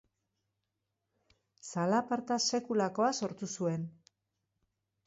[1.73, 3.89] Zalaparta sekulakoa sortu zuen.